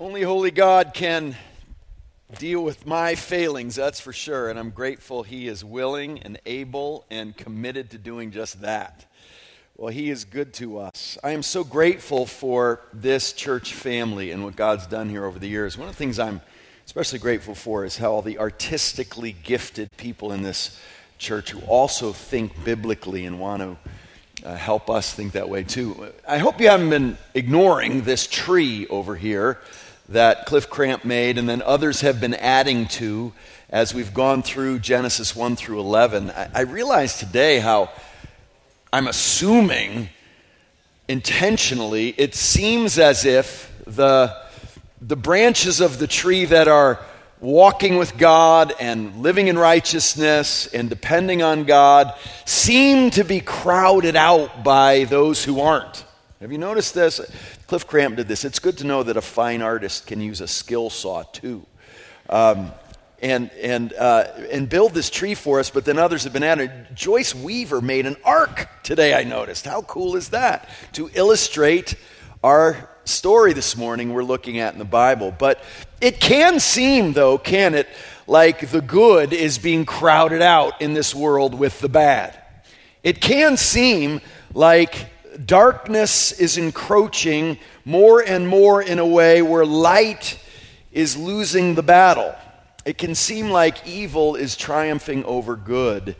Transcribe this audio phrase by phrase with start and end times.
[0.00, 1.36] Only Holy God can
[2.38, 4.48] deal with my failings, that's for sure.
[4.48, 9.06] And I'm grateful He is willing and able and committed to doing just that.
[9.76, 11.18] Well, He is good to us.
[11.24, 15.48] I am so grateful for this church family and what God's done here over the
[15.48, 15.76] years.
[15.76, 16.42] One of the things I'm
[16.86, 20.80] especially grateful for is how all the artistically gifted people in this
[21.18, 26.12] church who also think biblically and want to uh, help us think that way too.
[26.26, 29.58] I hope you haven't been ignoring this tree over here
[30.08, 33.32] that Cliff Cramp made, and then others have been adding to
[33.70, 36.30] as we've gone through Genesis 1 through 11.
[36.30, 37.90] I, I realize today how
[38.92, 40.08] I'm assuming
[41.08, 44.34] intentionally it seems as if the,
[45.00, 46.98] the branches of the tree that are
[47.40, 52.14] walking with God and living in righteousness and depending on God
[52.46, 56.04] seem to be crowded out by those who aren't.
[56.40, 57.20] Have you noticed this?
[57.68, 58.46] Cliff Cramp did this.
[58.46, 61.66] It's good to know that a fine artist can use a skill saw too.
[62.30, 62.72] Um,
[63.20, 66.70] and, and, uh, and build this tree for us, but then others have been added.
[66.94, 69.66] Joyce Weaver made an ark today, I noticed.
[69.66, 70.66] How cool is that?
[70.94, 71.94] To illustrate
[72.42, 75.34] our story this morning we're looking at in the Bible.
[75.38, 75.62] But
[76.00, 77.86] it can seem, though, can it,
[78.26, 82.40] like the good is being crowded out in this world with the bad.
[83.02, 84.22] It can seem
[84.54, 85.10] like
[85.46, 90.38] darkness is encroaching more and more in a way where light
[90.92, 92.34] is losing the battle.
[92.84, 96.16] It can seem like evil is triumphing over good.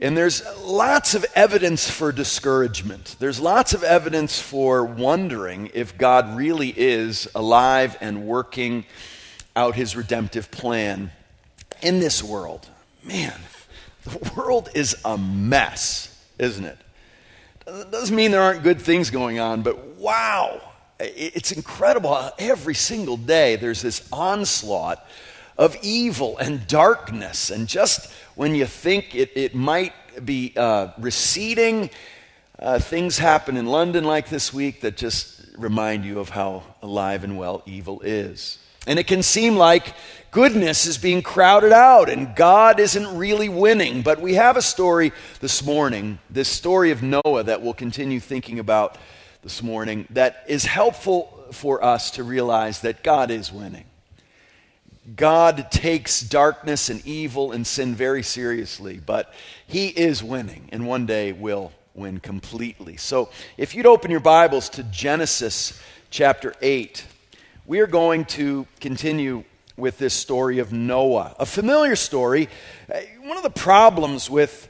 [0.00, 3.14] And there's lots of evidence for discouragement.
[3.20, 8.84] There's lots of evidence for wondering if God really is alive and working
[9.54, 11.12] out his redemptive plan
[11.82, 12.68] in this world.
[13.04, 13.38] Man,
[14.04, 16.78] the world is a mess, isn't it?
[17.66, 20.60] It doesn't mean there aren't good things going on, but wow,
[20.98, 22.30] it's incredible.
[22.38, 25.04] Every single day there's this onslaught
[25.56, 27.50] of evil and darkness.
[27.50, 29.92] And just when you think it, it might
[30.24, 31.90] be uh, receding,
[32.58, 37.22] uh, things happen in London like this week that just remind you of how alive
[37.22, 38.58] and well evil is.
[38.86, 39.94] And it can seem like
[40.32, 44.00] goodness is being crowded out and God isn't really winning.
[44.02, 48.58] But we have a story this morning, this story of Noah that we'll continue thinking
[48.58, 48.98] about
[49.42, 53.84] this morning, that is helpful for us to realize that God is winning.
[55.16, 59.34] God takes darkness and evil and sin very seriously, but
[59.66, 62.96] He is winning, and one day will win completely.
[62.96, 63.28] So,
[63.58, 67.04] if you'd open your Bibles to Genesis chapter 8,
[67.66, 69.42] we are going to continue
[69.76, 72.48] with this story of Noah, a familiar story.
[72.92, 74.68] Uh, one of the problems with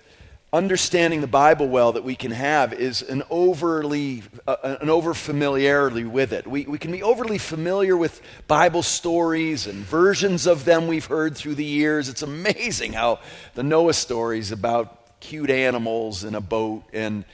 [0.53, 6.05] understanding the Bible well that we can have is an overly uh, an over familiarity
[6.05, 6.47] with it.
[6.47, 11.37] We, we can be overly familiar with Bible stories and versions of them we've heard
[11.37, 12.09] through the years.
[12.09, 13.21] It's amazing how
[13.55, 17.25] the Noah stories about cute animals in a boat and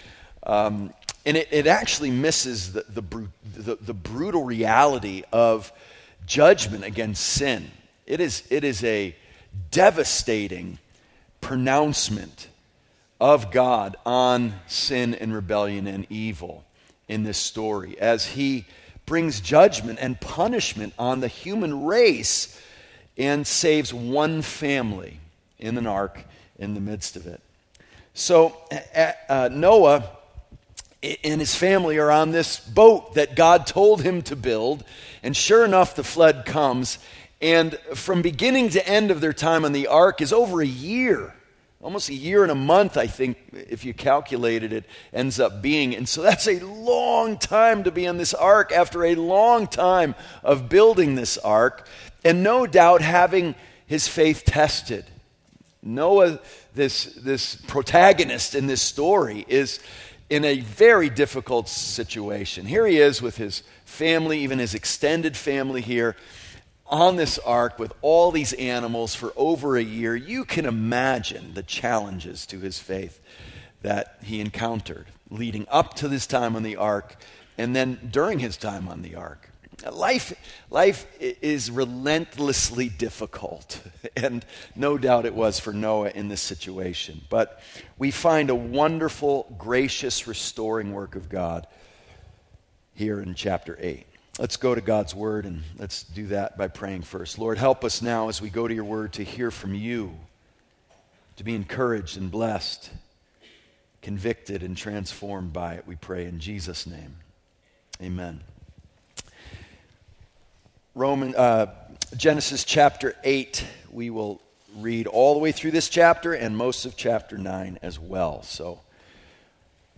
[0.45, 0.95] um,
[1.27, 3.03] and it, it actually misses the, the,
[3.55, 5.73] the, the brutal reality of
[6.29, 7.73] judgment against sin.
[8.07, 9.17] It is, it is a
[9.73, 10.79] devastating
[11.41, 12.49] pronouncement
[13.21, 16.65] of God on sin and rebellion and evil
[17.09, 18.67] in this story as he
[19.07, 22.61] brings judgment and punishment on the human race
[23.17, 25.19] and saves one family
[25.59, 26.25] in an ark
[26.59, 27.41] in the midst of it.
[28.15, 28.57] So
[29.29, 30.11] uh, Noah
[31.03, 34.85] and his family are on this boat that God told him to build,
[35.23, 36.99] and sure enough, the flood comes.
[37.41, 41.35] And from beginning to end of their time on the ark is over a year
[41.81, 45.95] almost a year and a month, I think, if you calculated it, ends up being.
[45.95, 50.15] And so that's a long time to be on this ark after a long time
[50.43, 51.87] of building this ark,
[52.25, 53.55] and no doubt having
[53.87, 55.05] his faith tested.
[55.83, 56.41] Noah,
[56.75, 59.79] this, this protagonist in this story, is
[60.29, 62.67] in a very difficult situation.
[62.67, 66.15] Here he is with his family, even his extended family here
[66.87, 71.63] on this ark with all these animals for over a year, you can imagine the
[71.63, 73.21] challenges to his faith
[73.83, 77.17] that he encountered leading up to this time on the ark
[77.57, 79.51] and then during his time on the ark.
[79.91, 80.35] Life,
[80.71, 83.81] life is relentlessly difficult,
[84.17, 84.45] and
[84.75, 87.21] no doubt it was for Noah in this situation.
[87.31, 87.63] But
[87.97, 91.67] we find a wonderful, gracious, restoring work of God
[92.99, 94.05] here in chapter 8.
[94.41, 97.39] Let's go to God's word and let's do that by praying first.
[97.39, 100.19] Lord, help us now as we go to your word to hear from you,
[101.37, 102.91] to be encouraged and blessed,
[104.03, 107.15] convicted and transformed by it, we pray in Jesus' name.
[108.03, 108.41] Amen.
[110.97, 111.67] Roman, uh,
[112.17, 113.65] Genesis chapter 8.
[113.93, 114.43] We will
[114.77, 118.43] read all the way through this chapter and most of chapter 9 as well.
[118.43, 118.81] So,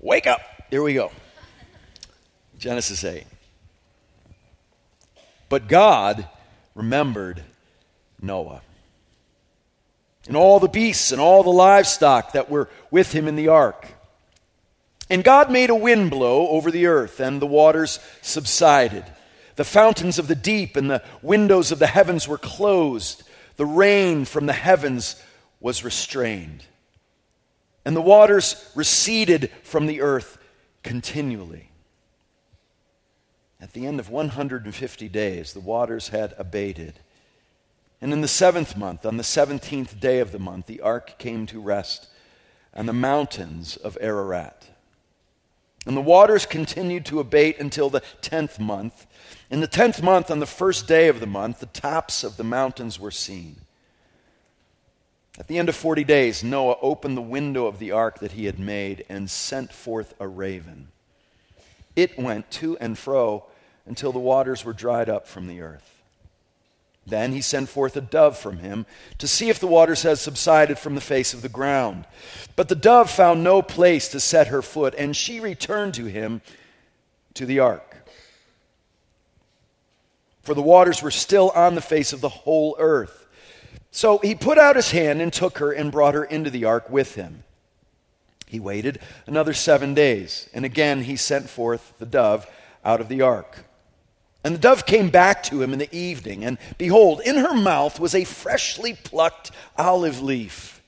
[0.01, 0.43] wake up.
[0.69, 1.11] Here we go.
[2.61, 3.25] Genesis 8.
[5.49, 6.29] But God
[6.75, 7.43] remembered
[8.21, 8.61] Noah
[10.29, 13.89] and all the beasts and all the livestock that were with him in the ark.
[15.09, 19.05] And God made a wind blow over the earth, and the waters subsided.
[19.57, 23.23] The fountains of the deep and the windows of the heavens were closed.
[23.57, 25.21] The rain from the heavens
[25.61, 26.65] was restrained.
[27.87, 30.37] And the waters receded from the earth
[30.83, 31.70] continually.
[33.61, 37.01] At the end of 150 days, the waters had abated.
[38.01, 41.47] And in the seventh month, on the 17th day of the month, the ark came
[41.47, 42.09] to rest
[42.75, 44.67] on the mountains of Ararat.
[45.87, 49.07] And the waters continued to abate until the tenth month.
[49.51, 52.45] In the tenth month, on the first day of the month, the tops of the
[52.45, 53.57] mountains were seen.
[55.39, 58.45] At the end of 40 days, Noah opened the window of the ark that he
[58.45, 60.89] had made and sent forth a raven.
[61.97, 63.47] It went to and fro
[63.87, 66.01] until the waters were dried up from the earth.
[67.07, 68.87] Then he sent forth a dove from him
[69.19, 72.07] to see if the waters had subsided from the face of the ground.
[72.57, 76.43] But the dove found no place to set her foot, and she returned to him
[77.35, 77.97] to the ark.
[80.43, 83.27] For the waters were still on the face of the whole earth.
[83.91, 86.89] So he put out his hand and took her and brought her into the ark
[86.91, 87.45] with him.
[88.51, 88.99] He waited
[89.29, 92.49] another seven days, and again he sent forth the dove
[92.85, 93.65] out of the ark.
[94.43, 98.01] And the dove came back to him in the evening, and behold, in her mouth
[98.01, 100.83] was a freshly plucked olive leaf.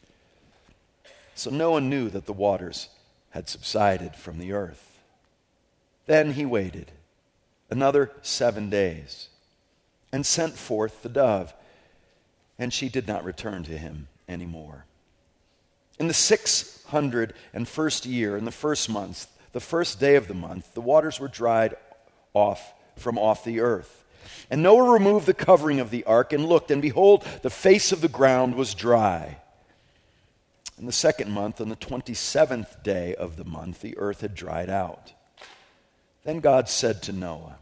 [1.37, 2.89] So Noah knew that the waters
[3.31, 4.99] had subsided from the earth.
[6.07, 6.91] Then he waited
[7.71, 9.29] another seven days
[10.11, 11.55] and sent forth the dove,
[12.59, 14.85] and she did not return to him any more.
[15.99, 20.29] In the six hundred and first year, in the first month, the first day of
[20.29, 21.75] the month, the waters were dried
[22.35, 24.05] off from off the earth.
[24.51, 28.01] And Noah removed the covering of the ark and looked, and behold, the face of
[28.01, 29.39] the ground was dry.
[30.79, 34.71] In the second month, on the 27th day of the month, the earth had dried
[34.71, 35.13] out.
[36.25, 37.57] Then God said to Noah,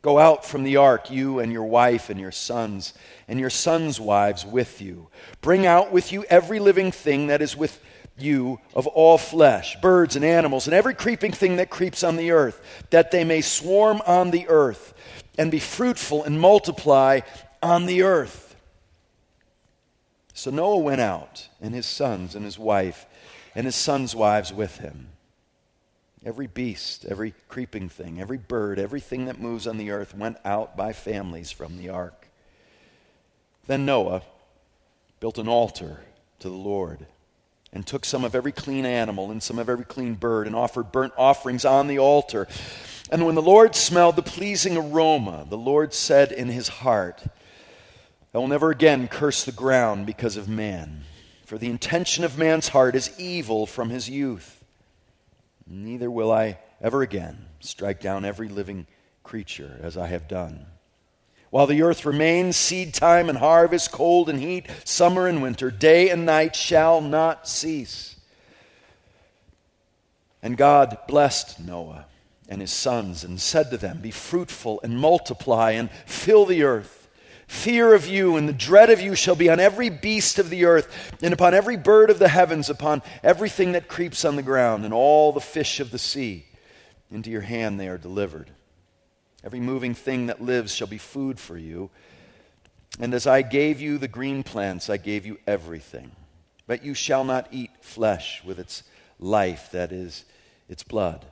[0.00, 2.94] Go out from the ark, you and your wife and your sons,
[3.26, 5.08] and your sons' wives with you.
[5.40, 7.80] Bring out with you every living thing that is with
[8.16, 12.30] you of all flesh, birds and animals, and every creeping thing that creeps on the
[12.30, 12.60] earth,
[12.90, 14.94] that they may swarm on the earth
[15.36, 17.20] and be fruitful and multiply
[17.62, 18.56] on the earth.
[20.32, 23.06] So Noah went out, and his sons and his wife,
[23.56, 25.08] and his sons' wives with him.
[26.24, 30.76] Every beast, every creeping thing, every bird, everything that moves on the earth went out
[30.76, 32.28] by families from the ark.
[33.66, 34.22] Then Noah
[35.20, 36.00] built an altar
[36.40, 37.06] to the Lord
[37.72, 40.90] and took some of every clean animal and some of every clean bird and offered
[40.90, 42.48] burnt offerings on the altar.
[43.10, 47.22] And when the Lord smelled the pleasing aroma, the Lord said in his heart,
[48.34, 51.04] I will never again curse the ground because of man,
[51.44, 54.57] for the intention of man's heart is evil from his youth.
[55.68, 58.86] Neither will I ever again strike down every living
[59.22, 60.66] creature as I have done.
[61.50, 66.10] While the earth remains, seed time and harvest, cold and heat, summer and winter, day
[66.10, 68.16] and night shall not cease.
[70.42, 72.06] And God blessed Noah
[72.48, 76.97] and his sons and said to them, Be fruitful and multiply and fill the earth.
[77.48, 80.66] Fear of you and the dread of you shall be on every beast of the
[80.66, 84.84] earth, and upon every bird of the heavens, upon everything that creeps on the ground,
[84.84, 86.44] and all the fish of the sea.
[87.10, 88.50] Into your hand they are delivered.
[89.42, 91.88] Every moving thing that lives shall be food for you.
[93.00, 96.12] And as I gave you the green plants, I gave you everything.
[96.66, 98.82] But you shall not eat flesh with its
[99.18, 100.26] life, that is,
[100.68, 101.24] its blood.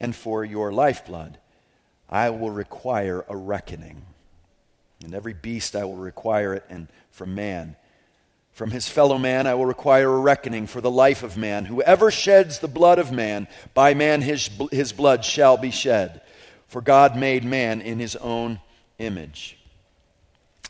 [0.00, 1.36] And for your lifeblood,
[2.08, 4.02] I will require a reckoning.
[5.04, 7.76] And every beast I will require it, and from man.
[8.52, 11.66] From his fellow man I will require a reckoning for the life of man.
[11.66, 16.22] Whoever sheds the blood of man, by man his, his blood shall be shed.
[16.66, 18.60] For God made man in his own
[18.98, 19.58] image.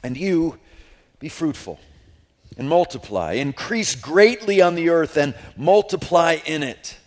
[0.02, 0.58] And you
[1.20, 1.78] be fruitful
[2.58, 6.98] and multiply, increase greatly on the earth and multiply in it.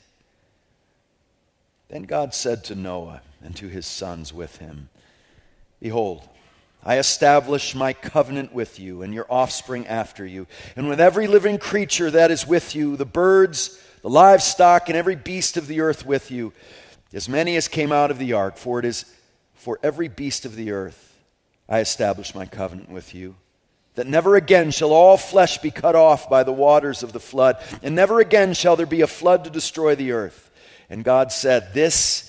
[1.90, 4.90] Then God said to Noah and to his sons with him
[5.82, 6.28] Behold,
[6.84, 11.58] I establish my covenant with you and your offspring after you, and with every living
[11.58, 16.06] creature that is with you, the birds, the livestock, and every beast of the earth
[16.06, 16.54] with you
[17.14, 19.06] as many as came out of the ark, for it is
[19.56, 21.18] For every beast of the earth
[21.68, 23.36] I establish my covenant with you,
[23.96, 27.58] that never again shall all flesh be cut off by the waters of the flood,
[27.84, 30.50] and never again shall there be a flood to destroy the earth.
[30.90, 32.29] And God said, This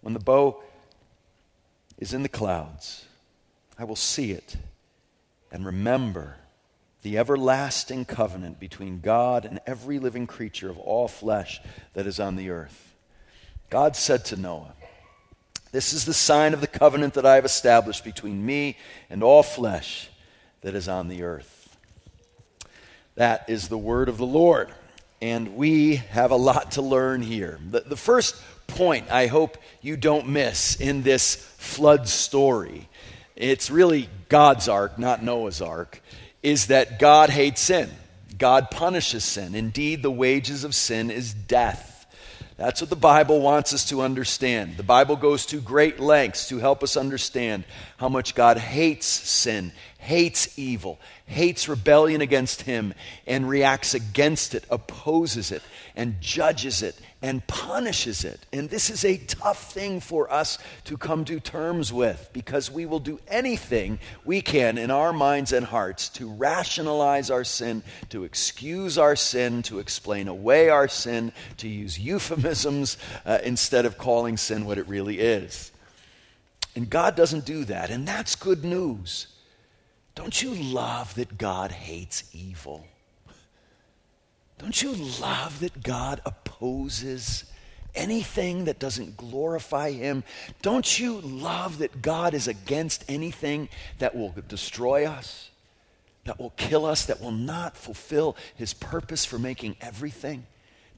[0.00, 0.62] When the bow
[1.98, 3.04] is in the clouds,
[3.78, 4.56] I will see it
[5.50, 6.36] and remember
[7.02, 11.60] the everlasting covenant between God and every living creature of all flesh
[11.94, 12.94] that is on the earth.
[13.70, 14.74] God said to Noah,
[15.72, 18.76] This is the sign of the covenant that I have established between me
[19.10, 20.08] and all flesh
[20.62, 21.76] that is on the earth.
[23.14, 24.70] That is the word of the Lord.
[25.20, 27.58] And we have a lot to learn here.
[27.70, 28.36] The, the first
[28.68, 32.88] point I hope you don't miss in this flood story,
[33.34, 36.00] it's really God's ark, not Noah's ark,
[36.42, 37.90] is that God hates sin.
[38.36, 39.54] God punishes sin.
[39.54, 41.98] Indeed, the wages of sin is death.
[42.56, 44.76] That's what the Bible wants us to understand.
[44.76, 47.64] The Bible goes to great lengths to help us understand
[47.98, 49.72] how much God hates sin,
[50.08, 52.94] hates evil, hates rebellion against Him,
[53.26, 55.62] and reacts against it, opposes it,
[55.94, 58.40] and judges it, and punishes it.
[58.50, 62.86] And this is a tough thing for us to come to terms with because we
[62.86, 68.24] will do anything we can in our minds and hearts to rationalize our sin, to
[68.24, 72.96] excuse our sin, to explain away our sin, to use euphemisms
[73.26, 75.70] uh, instead of calling sin what it really is.
[76.74, 79.26] And God doesn't do that, and that's good news.
[80.18, 82.84] Don't you love that God hates evil?
[84.58, 87.44] Don't you love that God opposes
[87.94, 90.24] anything that doesn't glorify Him?
[90.60, 93.68] Don't you love that God is against anything
[94.00, 95.50] that will destroy us,
[96.24, 100.44] that will kill us, that will not fulfill His purpose for making everything?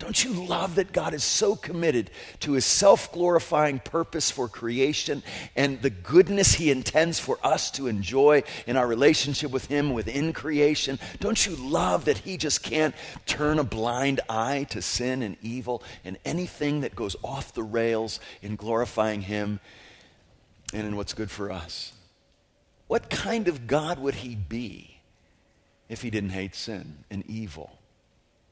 [0.01, 5.23] Don't you love that God is so committed to his self glorifying purpose for creation
[5.55, 10.33] and the goodness he intends for us to enjoy in our relationship with him within
[10.33, 10.99] creation?
[11.21, 12.95] Don't you love that he just can't
[13.27, 18.21] turn a blind eye to sin and evil and anything that goes off the rails
[18.41, 19.61] in glorifying him
[20.73, 21.93] and in what's good for us?
[22.87, 25.03] What kind of God would he be
[25.91, 27.79] if he didn't hate sin and evil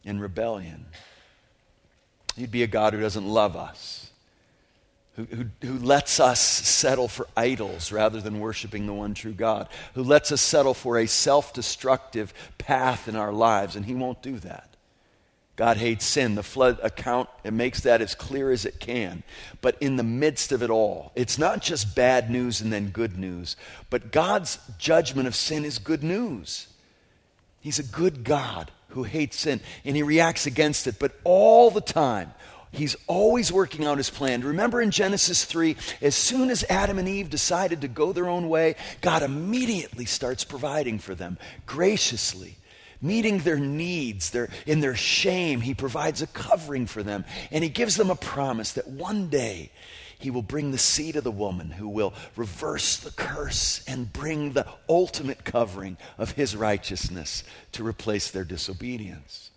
[0.04, 0.84] and rebellion?
[2.38, 4.11] He'd be a God who doesn't love us,
[5.16, 9.68] who, who, who lets us settle for idols rather than worshiping the one true God,
[9.95, 14.23] who lets us settle for a self destructive path in our lives, and He won't
[14.23, 14.68] do that.
[15.57, 16.37] God hates sin.
[16.37, 19.25] The flood account it makes that as clear as it can.
[19.61, 23.18] But in the midst of it all, it's not just bad news and then good
[23.18, 23.57] news,
[23.90, 26.68] but God's judgment of sin is good news.
[27.61, 31.80] He's a good God who hates sin and he reacts against it, but all the
[31.80, 32.33] time,
[32.73, 34.42] he's always working out his plan.
[34.42, 38.49] Remember in Genesis 3, as soon as Adam and Eve decided to go their own
[38.49, 42.57] way, God immediately starts providing for them graciously.
[43.00, 47.25] Meeting their needs, their, in their shame, he provides a covering for them.
[47.52, 49.71] And he gives them a promise that one day
[50.18, 54.52] he will bring the seed of the woman who will reverse the curse and bring
[54.52, 59.50] the ultimate covering of his righteousness to replace their disobedience.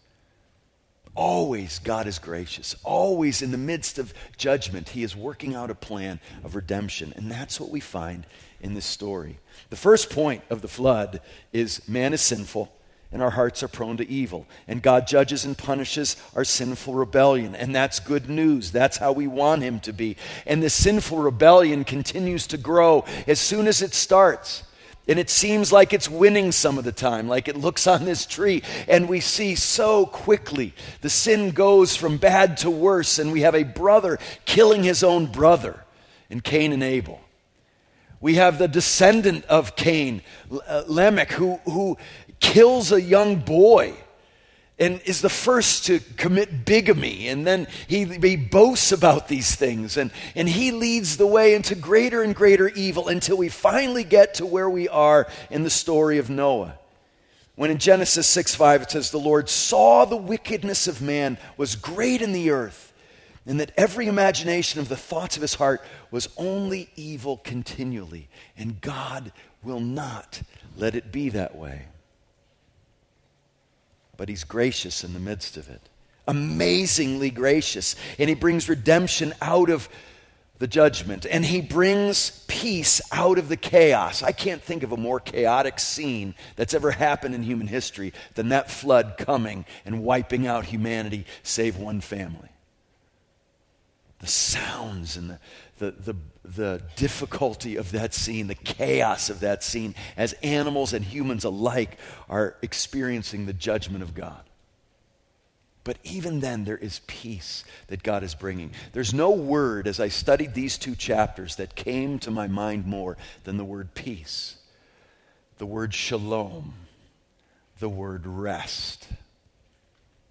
[1.13, 2.75] Always, God is gracious.
[2.84, 7.12] Always, in the midst of judgment, He is working out a plan of redemption.
[7.18, 8.25] And that's what we find
[8.62, 9.39] in this story.
[9.70, 11.20] The first point of the flood
[11.51, 12.72] is man is sinful
[13.12, 14.46] and our hearts are prone to evil.
[14.68, 17.56] And God judges and punishes our sinful rebellion.
[17.56, 18.72] And that's good news.
[18.72, 20.15] That's how we want Him to be.
[20.46, 24.63] And this sinful rebellion continues to grow as soon as it starts.
[25.08, 28.25] And it seems like it's winning some of the time, like it looks on this
[28.25, 28.63] tree.
[28.88, 33.20] And we see so quickly the sin goes from bad to worse.
[33.20, 35.84] And we have a brother killing his own brother
[36.30, 37.20] in Cain and Abel.
[38.22, 40.22] We have the descendant of Cain,
[40.68, 41.98] uh, Lamech, who, who
[42.41, 43.95] kills a young boy
[44.81, 47.27] and is the first to commit bigamy.
[47.27, 49.95] And then he, he boasts about these things.
[49.95, 54.33] And, and he leads the way into greater and greater evil until we finally get
[54.36, 56.79] to where we are in the story of Noah.
[57.55, 61.75] When in Genesis 6 5 it says, The Lord saw the wickedness of man was
[61.75, 62.91] great in the earth,
[63.45, 68.29] and that every imagination of the thoughts of his heart was only evil continually.
[68.57, 69.31] And God
[69.62, 70.41] will not
[70.75, 71.86] let it be that way.
[74.22, 75.82] But he's gracious in the midst of it,
[76.28, 77.96] amazingly gracious.
[78.20, 79.90] And he brings redemption out of
[80.60, 84.22] the judgment, and he brings peace out of the chaos.
[84.22, 88.50] I can't think of a more chaotic scene that's ever happened in human history than
[88.50, 92.50] that flood coming and wiping out humanity, save one family
[94.22, 95.40] the sounds and the,
[95.82, 101.04] the, the, the, difficulty of that scene, the chaos of that scene, as animals and
[101.04, 101.98] humans alike
[102.30, 104.44] are experiencing the judgment of God.
[105.84, 108.72] But even then, there is peace that God is bringing.
[108.94, 113.18] There's no word, as I studied these two chapters, that came to my mind more
[113.44, 114.58] than the word peace,
[115.58, 116.76] the word shalom,
[117.80, 119.08] the word rest.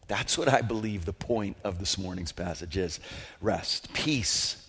[0.06, 3.00] That's what I believe the point of this morning's passage is
[3.40, 4.64] rest, peace.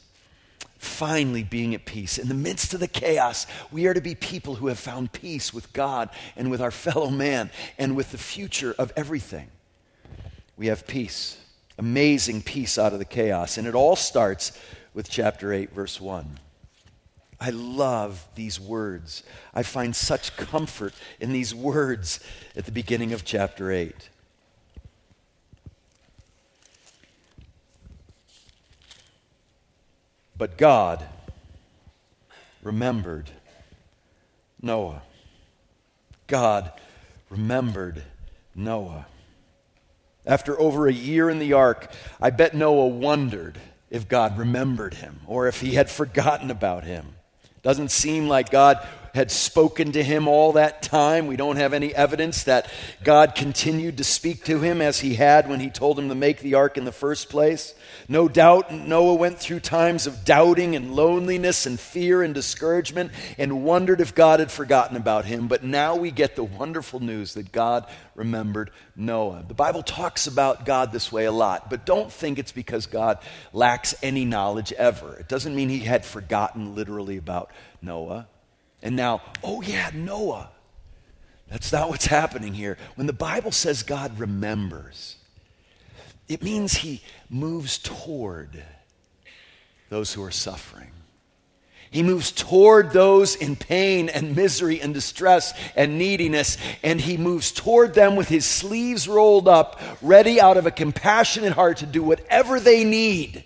[0.82, 2.18] Finally, being at peace.
[2.18, 5.54] In the midst of the chaos, we are to be people who have found peace
[5.54, 9.50] with God and with our fellow man and with the future of everything.
[10.58, 11.38] We have peace,
[11.78, 13.60] amazing peace out of the chaos.
[13.60, 14.60] And it all starts
[14.96, 16.40] with chapter 8, verse 1.
[17.40, 19.22] I love these words.
[19.54, 22.22] I find such comfort in these words
[22.56, 24.10] at the beginning of chapter 8.
[30.38, 31.06] But God
[32.64, 33.30] remembered
[34.62, 35.02] Noah.
[36.28, 36.72] God
[37.30, 38.04] remembered
[38.56, 39.06] Noah.
[40.26, 43.60] After over a year in the ark, I bet Noah wondered
[43.90, 47.16] if God remembered him or if he had forgotten about him.
[47.64, 51.28] Doesn't seem like God had spoken to him all that time.
[51.28, 52.70] We don't have any evidence that
[53.04, 56.40] God continued to speak to him as he had when he told him to make
[56.40, 57.74] the ark in the first place.
[58.08, 63.64] No doubt Noah went through times of doubting and loneliness and fear and discouragement and
[63.64, 65.48] wondered if God had forgotten about him.
[65.48, 69.44] But now we get the wonderful news that God remembered Noah.
[69.48, 73.20] The Bible talks about God this way a lot, but don't think it's because God
[73.52, 75.16] lacks any knowledge ever.
[75.16, 78.28] It doesn't mean he had forgotten literally about Noah.
[78.82, 80.50] And now, oh yeah, Noah.
[81.48, 82.78] That's not what's happening here.
[82.96, 85.18] When the Bible says God remembers,
[86.30, 88.64] it means he moves toward
[89.90, 90.92] those who are suffering.
[91.92, 97.52] He moves toward those in pain and misery and distress and neediness, and he moves
[97.52, 102.02] toward them with his sleeves rolled up, ready out of a compassionate heart to do
[102.02, 103.44] whatever they need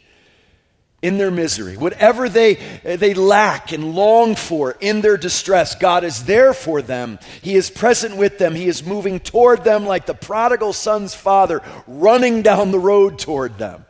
[1.06, 6.26] in their misery, whatever they, they lack and long for in their distress, God is
[6.26, 7.20] there for them.
[7.44, 8.56] He is present with them.
[8.56, 13.60] He is moving toward them like the prodigal son's father, running down the road toward
[13.60, 13.86] them.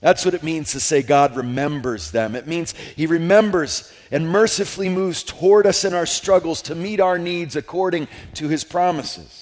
[0.00, 2.34] That's what it means to say God remembers them.
[2.34, 7.18] It means He remembers and mercifully moves toward us in our struggles to meet our
[7.18, 9.41] needs according to His promises.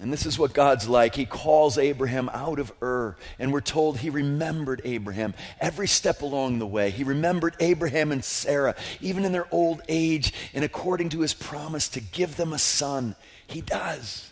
[0.00, 1.16] And this is what God's like.
[1.16, 6.60] He calls Abraham out of Ur, and we're told he remembered Abraham every step along
[6.60, 6.90] the way.
[6.90, 11.88] He remembered Abraham and Sarah, even in their old age, and according to his promise
[11.88, 13.16] to give them a son,
[13.48, 14.30] he does.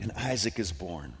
[0.00, 1.14] And Isaac is born.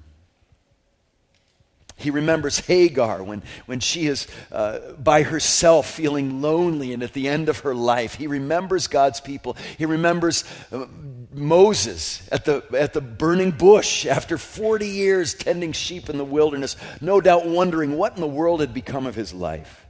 [1.98, 7.26] He remembers Hagar when, when she is uh, by herself feeling lonely and at the
[7.26, 8.16] end of her life.
[8.16, 9.56] He remembers God's people.
[9.78, 10.86] He remembers uh,
[11.32, 16.76] Moses at the, at the burning bush after 40 years tending sheep in the wilderness,
[17.00, 19.86] no doubt wondering what in the world had become of his life.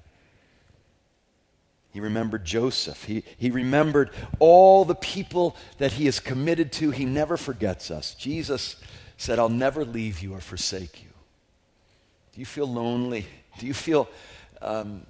[1.91, 3.05] He remembered Joseph.
[3.05, 6.93] He, he remembered all the people that he is committed to.
[6.93, 8.15] He never forgets us.
[8.15, 8.77] Jesus
[9.17, 11.09] said, I'll never leave you or forsake you.
[12.37, 13.25] Do you feel lonely?
[13.59, 14.11] Do you feel
[14.61, 15.07] um,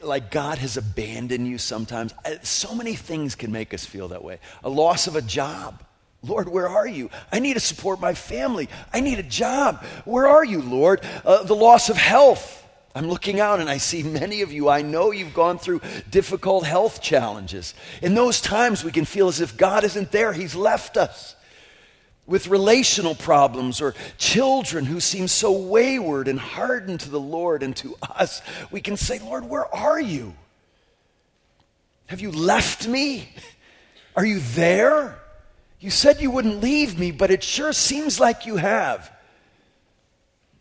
[0.00, 2.14] like God has abandoned you sometimes?
[2.42, 4.38] So many things can make us feel that way.
[4.62, 5.82] A loss of a job.
[6.22, 7.10] Lord, where are you?
[7.32, 8.68] I need to support my family.
[8.92, 9.82] I need a job.
[10.04, 11.00] Where are you, Lord?
[11.24, 12.64] Uh, the loss of health.
[12.94, 14.68] I'm looking out and I see many of you.
[14.68, 17.74] I know you've gone through difficult health challenges.
[18.00, 21.35] In those times, we can feel as if God isn't there, He's left us
[22.26, 27.76] with relational problems or children who seem so wayward and hardened to the Lord and
[27.76, 30.34] to us, we can say, Lord, where are you?
[32.06, 33.28] Have you left me?
[34.16, 35.18] Are you there?
[35.78, 39.10] You said you wouldn't leave me, but it sure seems like you have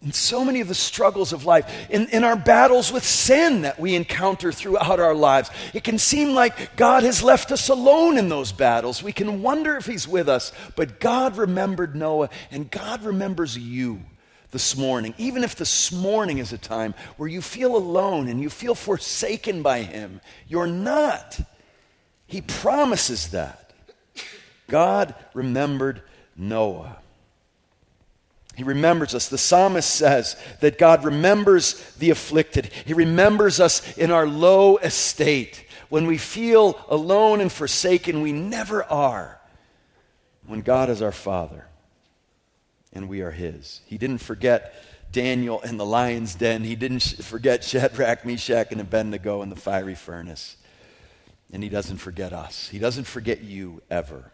[0.02, 3.80] in so many of the struggles of life, in, in our battles with sin that
[3.80, 5.50] we encounter throughout our lives.
[5.74, 9.02] It can seem like God has left us alone in those battles.
[9.02, 14.02] We can wonder if He's with us, but God remembered Noah, and God remembers you
[14.52, 18.50] this morning, even if this morning is a time where you feel alone and you
[18.50, 21.40] feel forsaken by Him, you're not.
[22.28, 23.74] He promises that.
[24.68, 26.02] God remembered
[26.38, 26.98] Noah.
[28.56, 29.28] He remembers us.
[29.28, 32.68] The psalmist says that God remembers the afflicted.
[32.86, 35.66] He remembers us in our low estate.
[35.90, 39.40] When we feel alone and forsaken, we never are.
[40.48, 41.68] When God is our Father
[42.94, 43.82] and we are His.
[43.86, 44.74] He didn't forget
[45.12, 46.64] Daniel in the lion's den.
[46.64, 50.56] He didn't forget Shadrach, Meshach, and Abednego in the fiery furnace.
[51.52, 52.70] And He doesn't forget us.
[52.70, 54.32] He doesn't forget you ever.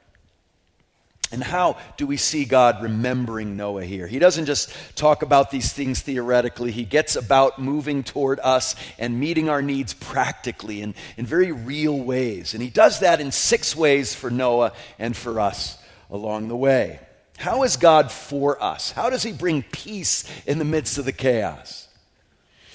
[1.32, 4.08] And how do we see God remembering Noah here?
[4.08, 9.20] He doesn't just talk about these things theoretically, he gets about moving toward us and
[9.20, 12.54] meeting our needs practically in, in very real ways.
[12.54, 15.78] And he does that in six ways for Noah and for us
[16.10, 17.00] along the way.
[17.42, 18.92] How is God for us?
[18.92, 21.88] How does He bring peace in the midst of the chaos?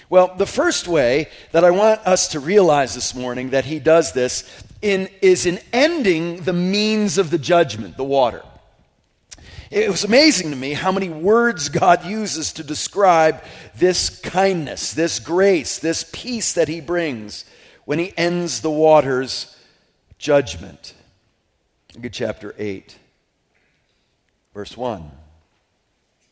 [0.08, 4.12] Well, the first way that I want us to realize this morning that He does
[4.12, 4.48] this
[4.82, 8.42] in, is in ending the means of the judgment, the water.
[9.70, 13.42] It was amazing to me how many words God uses to describe
[13.76, 17.44] this kindness, this grace, this peace that He brings
[17.84, 19.56] when He ends the water's
[20.18, 20.94] judgment.
[21.96, 22.96] Look at chapter 8.
[24.54, 25.10] Verse 1,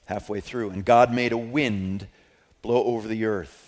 [0.06, 0.70] halfway through.
[0.70, 2.06] And God made a wind
[2.62, 3.63] blow over the earth.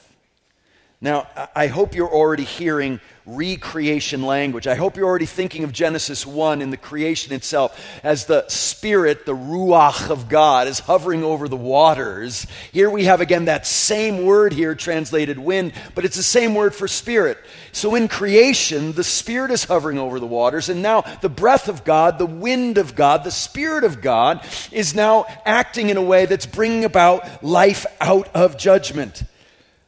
[0.99, 4.67] Now, I hope you're already hearing recreation language.
[4.67, 9.27] I hope you're already thinking of Genesis 1 in the creation itself as the Spirit,
[9.27, 12.47] the Ruach of God, is hovering over the waters.
[12.73, 16.75] Here we have again that same word here translated wind, but it's the same word
[16.75, 17.37] for Spirit.
[17.73, 21.85] So in creation, the Spirit is hovering over the waters, and now the breath of
[21.85, 26.25] God, the wind of God, the Spirit of God is now acting in a way
[26.25, 29.25] that's bringing about life out of judgment.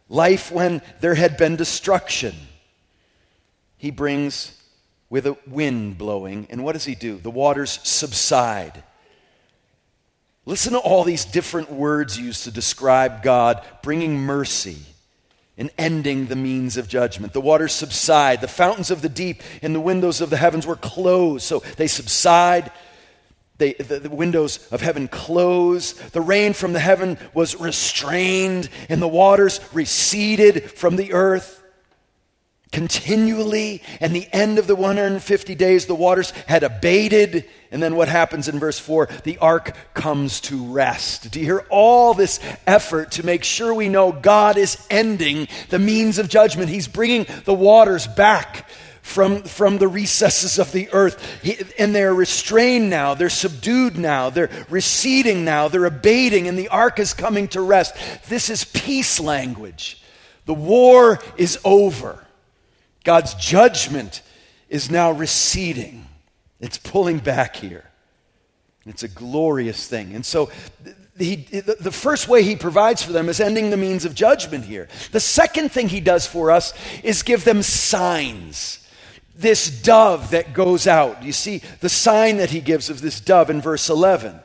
[0.09, 2.35] Life when there had been destruction
[3.79, 4.61] he brings
[5.09, 6.47] with a wind blowing.
[6.51, 7.17] And what does he do?
[7.17, 8.83] The waters subside.
[10.45, 14.79] Listen to all these different words used to describe God bringing mercy
[15.57, 17.33] and ending the means of judgment.
[17.33, 18.41] The waters subside.
[18.41, 21.87] The fountains of the deep and the windows of the heavens were closed, so they
[21.87, 22.71] subside.
[23.59, 26.13] They, the, the, windows of heaven closed.
[26.13, 31.59] The rain from the heaven was restrained, and the waters receded from the earth
[32.73, 33.83] continually.
[34.01, 37.45] And the end of the 150 days, the waters had abated.
[37.71, 39.09] And then what happens in verse 4?
[39.25, 41.31] The ark comes to rest.
[41.31, 45.79] Do you hear all this effort to make sure we know God is ending the
[45.79, 46.71] means of judgment?
[46.71, 48.69] He's bringing the waters back.
[49.09, 51.43] From, from the recesses of the earth.
[51.43, 53.15] He, and they're restrained now.
[53.15, 54.29] They're subdued now.
[54.29, 55.69] They're receding now.
[55.69, 57.97] They're abating, and the ark is coming to rest.
[58.29, 60.03] This is peace language.
[60.45, 62.27] The war is over.
[63.03, 64.21] God's judgment
[64.69, 66.07] is now receding,
[66.61, 67.85] it's pulling back here.
[68.85, 70.15] It's a glorious thing.
[70.15, 70.51] And so,
[71.17, 74.87] he, the first way he provides for them is ending the means of judgment here.
[75.13, 78.85] The second thing he does for us is give them signs.
[79.39, 81.23] This dove that goes out.
[81.23, 84.41] You see the sign that he gives of this dove in verse 11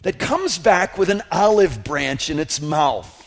[0.00, 3.18] that comes back with an olive branch in its mouth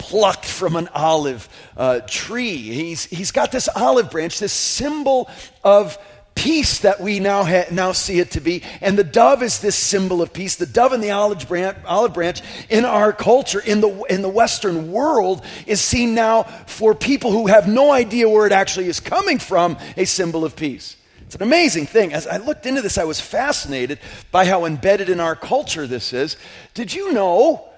[0.00, 2.56] plucked from an olive uh, tree.
[2.56, 5.28] He's, he's got this olive branch, this symbol
[5.62, 5.98] of
[6.34, 8.62] peace that we now, ha- now see it to be.
[8.80, 10.56] And the dove is this symbol of peace.
[10.56, 14.28] The dove and the olive branch, olive branch in our culture, in the, in the
[14.28, 19.00] Western world, is seen now for people who have no idea where it actually is
[19.00, 20.96] coming from, a symbol of peace.
[21.30, 22.12] It's an amazing thing.
[22.12, 24.00] As I looked into this, I was fascinated
[24.32, 26.36] by how embedded in our culture this is.
[26.74, 27.68] Did you know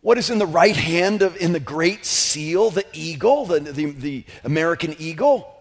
[0.00, 3.90] what is in the right hand of in the great seal, the eagle, the, the,
[3.90, 5.52] the American eagle?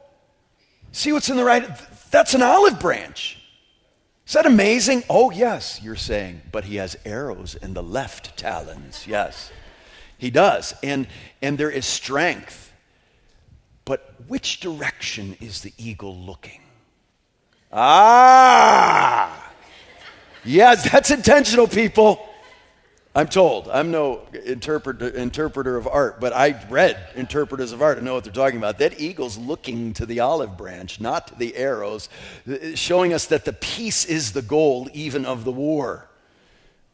[0.94, 1.68] See what's in the right?
[2.16, 3.38] That's an olive branch.
[4.26, 5.04] Is that amazing?
[5.10, 9.06] Oh, yes, you're saying, but he has arrows in the left talons.
[9.06, 9.52] Yes,
[10.18, 10.74] he does.
[10.82, 11.08] And,
[11.42, 12.72] and there is strength.
[13.84, 16.62] But which direction is the eagle looking?
[17.74, 19.52] Ah!
[20.46, 22.26] Yes, that's intentional, people.
[23.18, 23.70] I'm told.
[23.70, 28.26] I'm no interpreter, interpreter of art, but I read interpreters of art and know what
[28.26, 28.80] they're talking about.
[28.80, 32.10] That eagle's looking to the olive branch, not the arrows,
[32.46, 36.10] uh, showing us that the peace is the goal even of the war.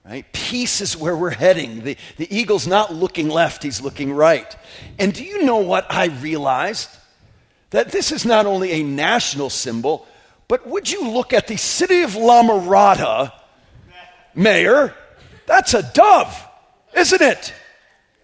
[0.06, 0.32] Right?
[0.32, 1.84] Peace is where we're heading.
[1.84, 4.56] The, the eagle's not looking left, he's looking right.
[5.00, 6.90] And do you know what I realized?
[7.72, 10.06] That this is not only a national symbol,
[10.48, 13.32] but would you look at the city of La Mirada
[14.36, 14.94] mayor?
[15.46, 16.48] That's a dove,
[16.94, 17.54] isn't it?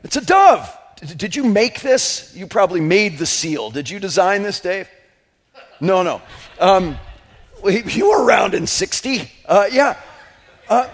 [0.03, 0.77] It's a dove.
[1.15, 2.33] Did you make this?
[2.35, 3.69] You probably made the seal.
[3.69, 4.89] Did you design this, Dave?
[5.79, 6.21] No, no.
[6.59, 6.97] Um,
[7.65, 9.31] you were around in 60.
[9.45, 9.97] Uh, yeah.
[10.67, 10.87] Uh,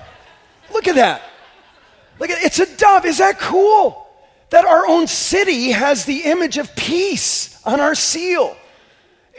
[0.74, 1.22] look at that.
[2.20, 3.06] Look at it's a dove.
[3.06, 4.08] Is that cool?
[4.50, 8.56] That our own city has the image of peace on our seal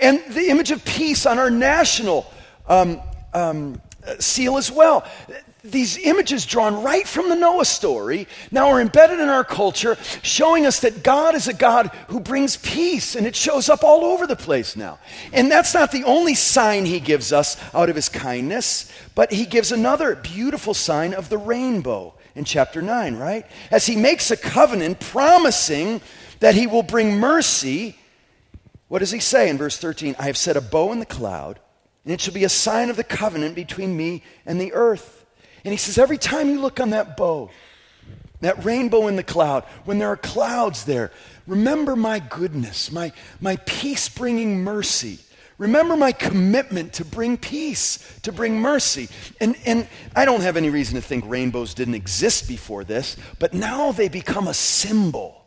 [0.00, 2.30] and the image of peace on our national
[2.66, 3.00] um,
[3.32, 3.80] um,
[4.18, 5.06] seal as well
[5.64, 10.66] these images drawn right from the Noah story now are embedded in our culture, showing
[10.66, 14.26] us that God is a God who brings peace, and it shows up all over
[14.26, 14.98] the place now.
[15.32, 19.46] And that's not the only sign he gives us out of his kindness, but he
[19.46, 23.46] gives another beautiful sign of the rainbow in chapter 9, right?
[23.70, 26.02] As he makes a covenant promising
[26.40, 27.96] that he will bring mercy.
[28.88, 30.14] What does he say in verse 13?
[30.18, 31.58] I have set a bow in the cloud,
[32.04, 35.23] and it shall be a sign of the covenant between me and the earth.
[35.64, 37.50] And he says, every time you look on that bow,
[38.40, 41.10] that rainbow in the cloud, when there are clouds there,
[41.46, 45.18] remember my goodness, my, my peace bringing mercy.
[45.56, 49.08] Remember my commitment to bring peace, to bring mercy.
[49.40, 53.54] And, and I don't have any reason to think rainbows didn't exist before this, but
[53.54, 55.43] now they become a symbol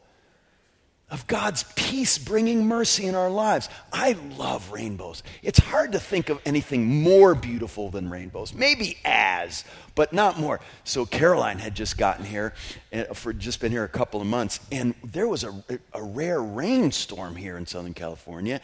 [1.09, 3.69] of God's peace bringing mercy in our lives.
[3.93, 5.23] I love rainbows.
[5.41, 8.53] It's hard to think of anything more beautiful than rainbows.
[8.53, 9.63] Maybe as,
[9.95, 10.59] but not more.
[10.83, 12.53] So Caroline had just gotten here,
[12.91, 16.41] uh, for just been here a couple of months, and there was a, a rare
[16.41, 18.59] rainstorm here in Southern California.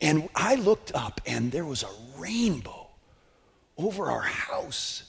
[0.00, 2.86] And I looked up, and there was a rainbow
[3.76, 5.02] over our house.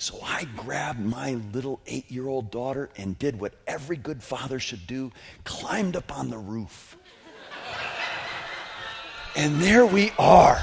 [0.00, 4.58] So I grabbed my little eight year old daughter and did what every good father
[4.58, 5.12] should do
[5.44, 6.96] climbed up on the roof.
[9.36, 10.58] and there we are.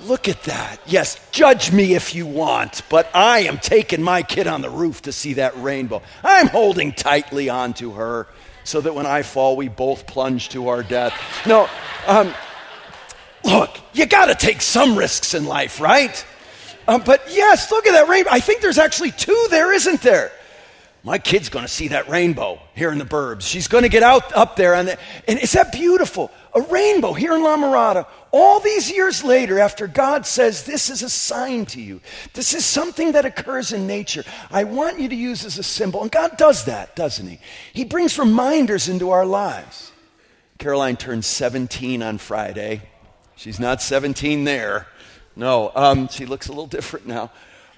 [0.00, 0.80] Look at that.
[0.86, 5.02] Yes, judge me if you want, but I am taking my kid on the roof
[5.02, 6.00] to see that rainbow.
[6.22, 8.28] I'm holding tightly onto her
[8.64, 11.12] so that when I fall, we both plunge to our death.
[11.46, 11.68] No,
[12.06, 12.32] um,
[13.44, 16.24] look, you got to take some risks in life, right?
[16.86, 18.30] Um, but yes, look at that rainbow.
[18.30, 20.32] I think there's actually two there, isn't there?
[21.06, 23.42] My kid's going to see that rainbow here in the burbs.
[23.42, 24.82] She's going to get out up there.
[24.82, 26.30] The, and is that beautiful?
[26.54, 28.06] A rainbow here in La Mirada.
[28.30, 32.00] All these years later, after God says, This is a sign to you,
[32.32, 34.24] this is something that occurs in nature.
[34.50, 36.00] I want you to use as a symbol.
[36.00, 37.38] And God does that, doesn't He?
[37.74, 39.92] He brings reminders into our lives.
[40.58, 42.80] Caroline turned 17 on Friday.
[43.36, 44.86] She's not 17 there.
[45.36, 47.30] No, um, she looks a little different now.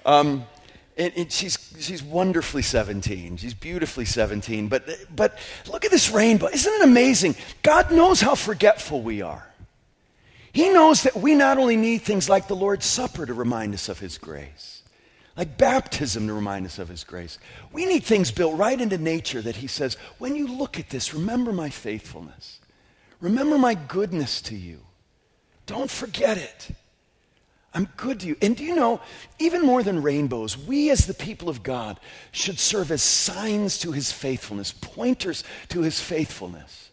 [0.05, 0.45] Um,
[0.97, 3.37] and, and, she's, she's wonderfully 17.
[3.37, 4.67] She's beautifully 17.
[4.67, 5.37] But, but
[5.71, 6.47] look at this rainbow.
[6.47, 7.35] Isn't it amazing?
[7.61, 9.47] God knows how forgetful we are.
[10.53, 13.89] He knows that we not only need things like the Lord's Supper to remind us
[13.89, 14.81] of His grace,
[15.35, 17.37] like baptism to remind us of His grace.
[17.71, 21.13] We need things built right into nature that He says, when you look at this,
[21.13, 22.59] remember my faithfulness.
[23.21, 24.79] Remember my goodness to you.
[25.67, 26.69] Don't forget it.
[27.77, 28.35] I'm good to you.
[28.41, 29.01] And do you know,
[29.37, 31.99] even more than rainbows, we as the people of God
[32.31, 36.89] should serve as signs to his faithfulness, pointers to his faithfulness.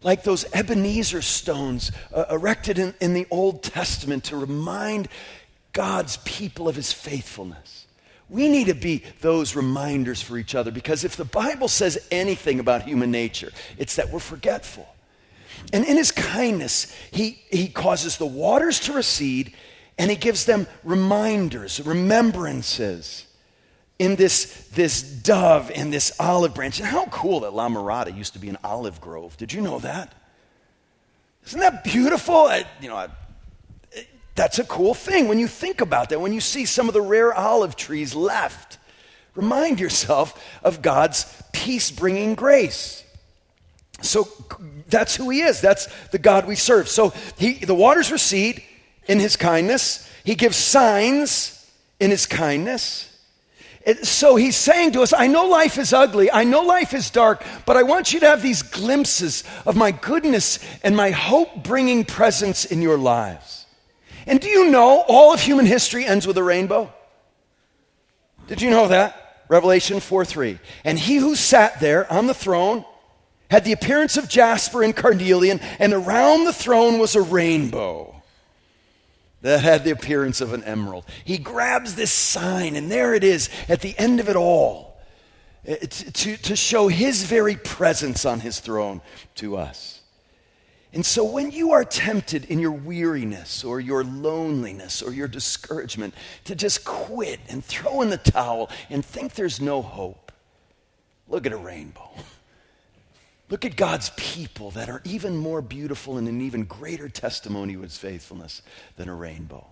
[0.00, 5.08] Like those Ebenezer stones uh, erected in, in the Old Testament to remind
[5.74, 7.86] God's people of his faithfulness.
[8.30, 12.58] We need to be those reminders for each other because if the Bible says anything
[12.58, 14.88] about human nature, it's that we're forgetful.
[15.74, 19.52] And in his kindness, he, he causes the waters to recede
[19.98, 23.26] and he gives them reminders, remembrances
[23.98, 26.78] in this, this dove and this olive branch.
[26.80, 29.36] And how cool that La Mirada used to be an olive grove.
[29.36, 30.14] Did you know that?
[31.46, 32.36] Isn't that beautiful?
[32.36, 33.08] I, you know, I,
[34.34, 37.00] that's a cool thing when you think about that, when you see some of the
[37.00, 38.78] rare olive trees left.
[39.34, 43.02] Remind yourself of God's peace bringing grace.
[44.02, 44.28] So
[44.88, 45.60] that's who He is.
[45.60, 46.88] That's the God we serve.
[46.88, 48.62] So he, the waters recede,
[49.08, 53.12] in his kindness, he gives signs in his kindness.
[54.02, 57.44] So he's saying to us, I know life is ugly, I know life is dark,
[57.66, 62.04] but I want you to have these glimpses of my goodness and my hope bringing
[62.04, 63.66] presence in your lives.
[64.26, 66.92] And do you know all of human history ends with a rainbow?
[68.48, 69.44] Did you know that?
[69.48, 70.58] Revelation 4 3.
[70.84, 72.84] And he who sat there on the throne
[73.48, 78.15] had the appearance of jasper and carnelian, and around the throne was a rainbow
[79.46, 81.04] that had the appearance of an emerald.
[81.24, 84.98] He grabs this sign, and there it is at the end of it all
[85.64, 89.00] eh, to, to show his very presence on his throne
[89.36, 90.02] to us.
[90.92, 96.14] And so, when you are tempted in your weariness or your loneliness or your discouragement
[96.46, 100.32] to just quit and throw in the towel and think there's no hope,
[101.28, 102.10] look at a rainbow.
[103.48, 107.82] Look at God's people that are even more beautiful and an even greater testimony of
[107.82, 108.62] his faithfulness
[108.96, 109.66] than a rainbow.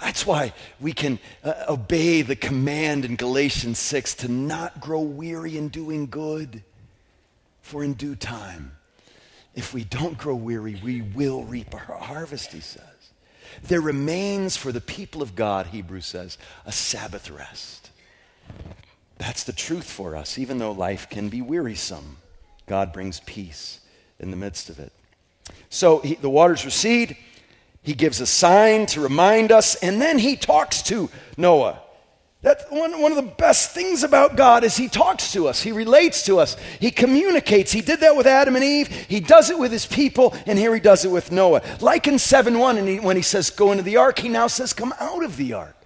[0.00, 5.56] That's why we can uh, obey the command in Galatians 6 to not grow weary
[5.56, 6.62] in doing good,
[7.60, 8.72] for in due time,
[9.54, 12.84] if we don't grow weary, we will reap a harvest, he says.
[13.62, 17.90] There remains for the people of God, Hebrews says, a Sabbath rest.
[19.22, 20.36] That's the truth for us.
[20.36, 22.16] Even though life can be wearisome,
[22.66, 23.78] God brings peace
[24.18, 24.92] in the midst of it.
[25.70, 27.16] So he, the waters recede.
[27.84, 31.80] He gives a sign to remind us, and then he talks to Noah.
[32.40, 35.62] That's one, one of the best things about God is he talks to us.
[35.62, 36.56] He relates to us.
[36.80, 37.70] He communicates.
[37.70, 38.88] He did that with Adam and Eve.
[38.88, 41.62] He does it with his people, and here he does it with Noah.
[41.80, 44.48] Like in 7 1, and he, when he says, go into the ark, he now
[44.48, 45.76] says, come out of the ark.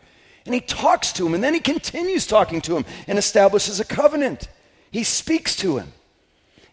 [0.46, 3.84] And he talks to him, and then he continues talking to him and establishes a
[3.84, 4.48] covenant.
[4.90, 5.92] He speaks to him.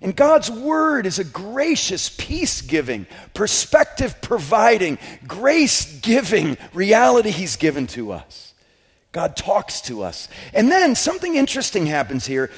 [0.04, 7.88] And God's word is a gracious, peace giving, perspective providing, grace giving reality He's given
[7.88, 8.54] to us.
[9.14, 10.28] God talks to us.
[10.54, 12.52] And then something interesting happens here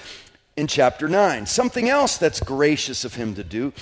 [0.57, 1.45] in chapter 9.
[1.45, 3.73] Something else that's gracious of Him to do.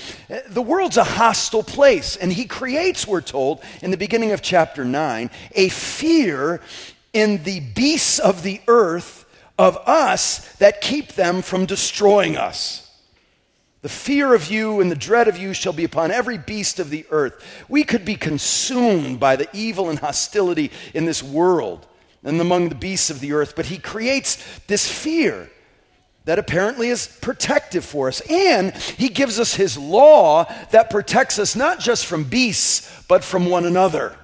[0.48, 4.84] The world's a hostile place, and He creates, we're told, in the beginning of chapter
[4.84, 6.60] 9, a fear
[7.14, 9.26] in the beasts of the earth
[9.58, 12.80] of us that keep them from destroying us.
[13.84, 16.90] The fear of you and the dread of you shall be upon every beast of
[16.90, 17.44] the earth.
[17.68, 21.86] We could be consumed by the evil and hostility in this world
[22.24, 25.50] and among the beasts of the earth, but he creates this fear
[26.26, 28.22] that apparently is protective for us.
[28.22, 33.48] And he gives us his law that protects us not just from beasts, but from
[33.50, 34.16] one another.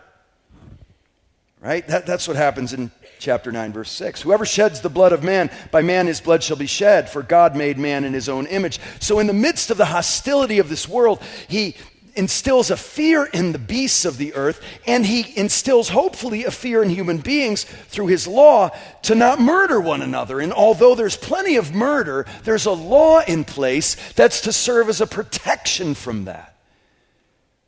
[1.62, 1.86] Right?
[1.88, 4.22] That, that's what happens in chapter 9, verse 6.
[4.22, 7.56] Whoever sheds the blood of man, by man his blood shall be shed, for God
[7.56, 8.80] made man in his own image.
[9.02, 11.76] So, in the midst of the hostility of this world, he
[12.16, 16.82] instills a fear in the beasts of the earth, and he instills, hopefully, a fear
[16.82, 18.70] in human beings through his law
[19.04, 20.40] to not murder one another.
[20.40, 25.02] And although there's plenty of murder, there's a law in place that's to serve as
[25.02, 26.56] a protection from that.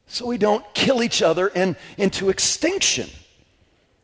[0.07, 3.09] So we don't kill each other and into extinction.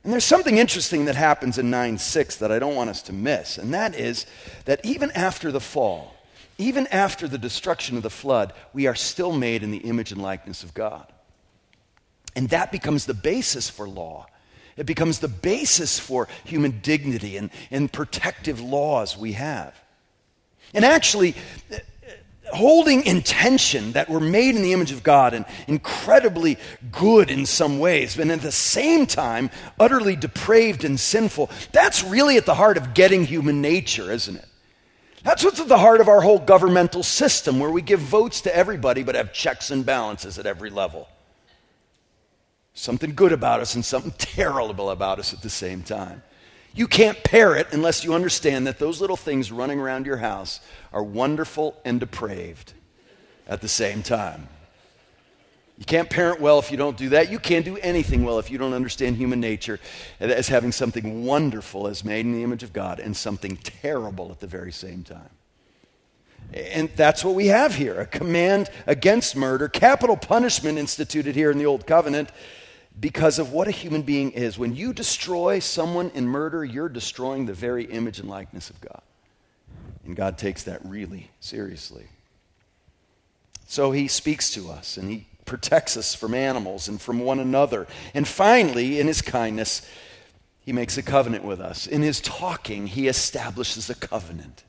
[0.07, 3.13] And there's something interesting that happens in 9 6 that I don't want us to
[3.13, 4.25] miss, and that is
[4.63, 6.15] that even after the fall,
[6.57, 10.21] even after the destruction of the flood, we are still made in the image and
[10.21, 11.11] likeness of God.
[12.37, 14.27] And that becomes the basis for law.
[14.77, 19.75] It becomes the basis for human dignity and, and protective laws we have.
[20.73, 21.35] And actually,
[22.53, 26.57] holding intention that we're made in the image of God and incredibly
[26.91, 32.37] good in some ways, but at the same time, utterly depraved and sinful, that's really
[32.37, 34.45] at the heart of getting human nature, isn't it?
[35.23, 38.55] That's what's at the heart of our whole governmental system, where we give votes to
[38.55, 41.07] everybody but have checks and balances at every level.
[42.73, 46.23] Something good about us and something terrible about us at the same time.
[46.77, 50.59] You can't parrot unless you understand that those little things running around your house
[50.93, 52.73] are wonderful and depraved
[53.47, 54.47] at the same time.
[55.79, 57.31] You can't parent well if you don't do that.
[57.31, 59.79] You can't do anything well if you don't understand human nature
[60.19, 64.39] as having something wonderful as made in the image of God and something terrible at
[64.39, 65.31] the very same time.
[66.53, 71.57] And that's what we have here a command against murder, capital punishment instituted here in
[71.57, 72.29] the Old Covenant
[72.99, 74.57] because of what a human being is.
[74.57, 79.01] When you destroy someone in murder, you're destroying the very image and likeness of God.
[80.05, 82.07] And God takes that really seriously.
[83.67, 87.87] So he speaks to us and he protects us from animals and from one another.
[88.13, 89.87] And finally, in his kindness,
[90.61, 91.87] he makes a covenant with us.
[91.87, 94.63] In his talking, he establishes a covenant.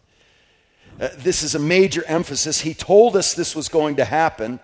[1.00, 2.60] Uh, this is a major emphasis.
[2.60, 4.60] He told us this was going to happen.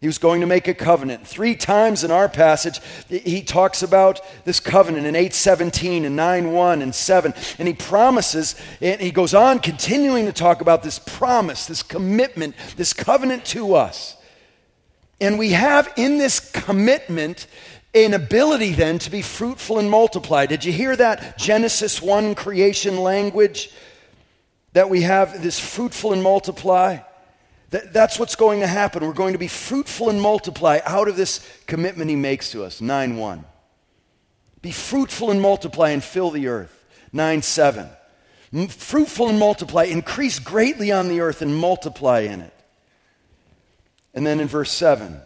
[0.00, 1.26] He was going to make a covenant.
[1.26, 6.94] Three times in our passage, he talks about this covenant in 817 and 9:1 and
[6.94, 7.34] 7.
[7.58, 12.54] And he promises, and he goes on continuing to talk about this promise, this commitment,
[12.76, 14.16] this covenant to us.
[15.20, 17.46] And we have in this commitment
[17.94, 20.46] an ability then to be fruitful and multiply.
[20.46, 23.70] Did you hear that Genesis 1 creation language?
[24.72, 27.00] That we have this fruitful and multiply?
[27.70, 29.06] That, that's what's going to happen.
[29.06, 32.80] We're going to be fruitful and multiply out of this commitment he makes to us.
[32.80, 33.44] 9 1.
[34.62, 36.84] Be fruitful and multiply and fill the earth.
[37.12, 37.88] 9 7.
[38.68, 42.52] Fruitful and multiply, increase greatly on the earth and multiply in it.
[44.12, 45.20] And then in verse 7,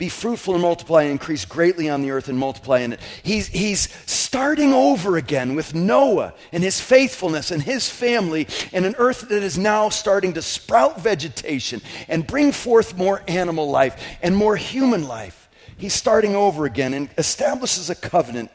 [0.00, 3.00] Be fruitful and multiply and increase greatly on the earth and multiply in it.
[3.22, 8.94] He's, he's starting over again with Noah and his faithfulness and his family and an
[8.96, 14.34] earth that is now starting to sprout vegetation and bring forth more animal life and
[14.34, 15.50] more human life.
[15.76, 18.50] He's starting over again and establishes a covenant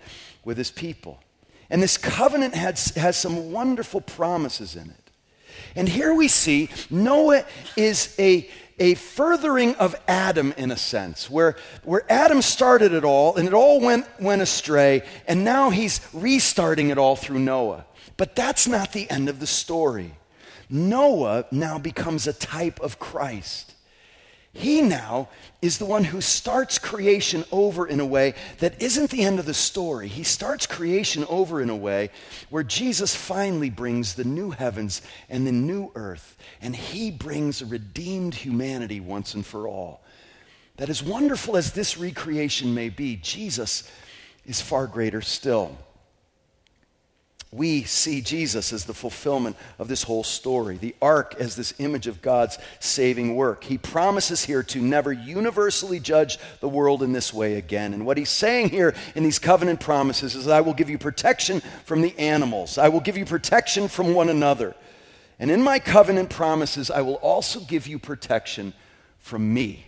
[0.46, 1.20] with his people.
[1.70, 5.12] And this covenant has, has some wonderful promises in it.
[5.76, 7.46] And here we see Noah
[7.78, 13.36] is a a furthering of Adam in a sense, where, where Adam started it all
[13.36, 17.86] and it all went, went astray, and now he's restarting it all through Noah.
[18.18, 20.16] But that's not the end of the story.
[20.70, 23.75] Noah now becomes a type of Christ.
[24.58, 25.28] He now
[25.62, 29.46] is the one who starts creation over in a way that isn't the end of
[29.46, 30.08] the story.
[30.08, 32.10] He starts creation over in a way
[32.50, 37.66] where Jesus finally brings the new heavens and the new earth, and he brings a
[37.66, 40.02] redeemed humanity once and for all.
[40.78, 43.92] That as wonderful as this recreation may be, Jesus
[44.46, 45.78] is far greater still
[47.56, 52.08] we see Jesus as the fulfillment of this whole story, the ark as this image
[52.08, 53.64] of God's saving work.
[53.64, 57.94] He promises here to never universally judge the world in this way again.
[57.94, 61.62] And what he's saying here in these covenant promises is I will give you protection
[61.86, 64.76] from the animals, I will give you protection from one another.
[65.40, 68.74] And in my covenant promises, I will also give you protection
[69.20, 69.86] from me.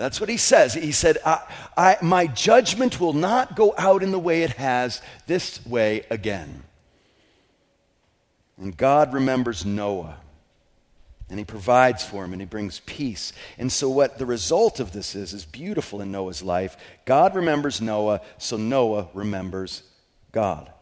[0.00, 0.72] That's what he says.
[0.72, 1.42] He said, I,
[1.76, 6.62] I, My judgment will not go out in the way it has this way again.
[8.56, 10.16] And God remembers Noah.
[11.28, 13.34] And he provides for him and he brings peace.
[13.58, 16.78] And so, what the result of this is, is beautiful in Noah's life.
[17.04, 19.82] God remembers Noah, so Noah remembers
[20.32, 20.72] God.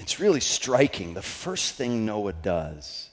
[0.00, 1.14] It's really striking.
[1.14, 3.08] The first thing Noah does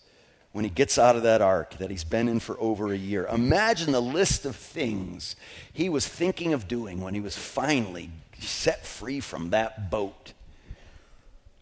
[0.54, 3.26] when he gets out of that ark that he's been in for over a year.
[3.26, 5.36] Imagine the list of things
[5.74, 10.34] he was thinking of doing when he was finally set free from that boat.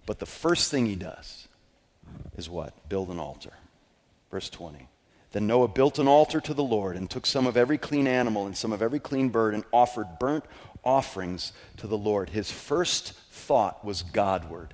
[0.05, 1.47] But the first thing he does
[2.35, 2.73] is what?
[2.89, 3.53] Build an altar.
[4.29, 4.87] Verse 20.
[5.31, 8.45] Then Noah built an altar to the Lord and took some of every clean animal
[8.45, 10.43] and some of every clean bird and offered burnt
[10.83, 12.31] offerings to the Lord.
[12.31, 14.73] His first thought was Godward.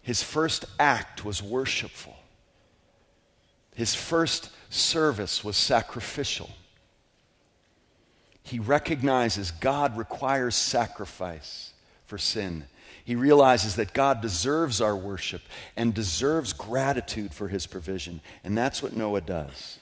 [0.00, 2.15] His first act was worshipful.
[3.76, 6.48] His first service was sacrificial.
[8.42, 11.74] He recognizes God requires sacrifice
[12.06, 12.64] for sin.
[13.04, 15.42] He realizes that God deserves our worship
[15.76, 18.22] and deserves gratitude for his provision.
[18.42, 19.78] And that's what Noah does.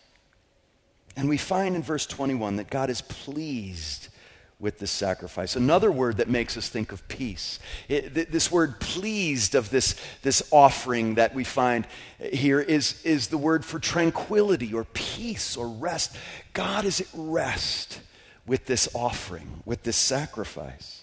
[1.15, 4.09] And we find in verse 21 that God is pleased
[4.61, 5.57] with this sacrifice.
[5.57, 7.59] Another word that makes us think of peace.
[7.89, 11.87] It, th- this word pleased of this, this offering that we find
[12.19, 16.17] here is, is the word for tranquility or peace or rest.
[16.53, 18.01] God is at rest
[18.47, 21.03] with this offering, with this sacrifice.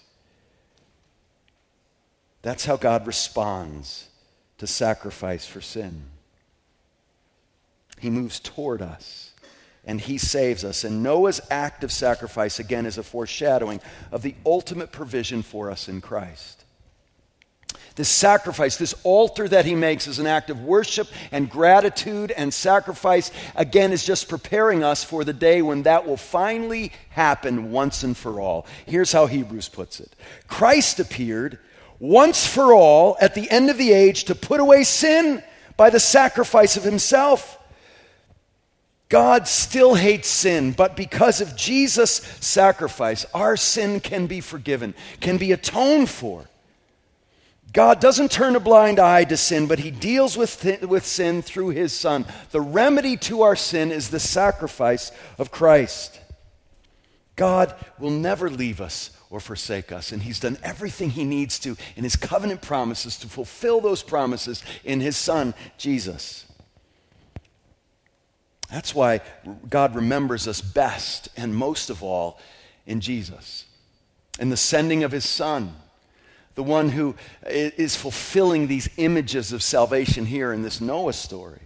[2.40, 4.08] That's how God responds
[4.58, 6.04] to sacrifice for sin.
[8.00, 9.31] He moves toward us
[9.84, 10.84] and he saves us.
[10.84, 13.80] And Noah's act of sacrifice, again, is a foreshadowing
[14.10, 16.62] of the ultimate provision for us in Christ.
[17.94, 22.52] This sacrifice, this altar that he makes, is an act of worship and gratitude and
[22.52, 23.30] sacrifice.
[23.54, 28.16] Again, is just preparing us for the day when that will finally happen once and
[28.16, 28.66] for all.
[28.86, 30.14] Here's how Hebrews puts it
[30.48, 31.58] Christ appeared
[31.98, 35.42] once for all at the end of the age to put away sin
[35.76, 37.58] by the sacrifice of himself.
[39.12, 45.36] God still hates sin, but because of Jesus' sacrifice, our sin can be forgiven, can
[45.36, 46.46] be atoned for.
[47.74, 51.42] God doesn't turn a blind eye to sin, but He deals with, th- with sin
[51.42, 52.24] through His Son.
[52.52, 56.18] The remedy to our sin is the sacrifice of Christ.
[57.36, 61.76] God will never leave us or forsake us, and He's done everything He needs to
[61.96, 66.46] in His covenant promises to fulfill those promises in His Son, Jesus.
[68.72, 69.20] That's why
[69.68, 72.38] God remembers us best and most of all
[72.86, 73.66] in Jesus,
[74.40, 75.76] in the sending of his Son,
[76.54, 77.14] the one who
[77.46, 81.60] is fulfilling these images of salvation here in this Noah story.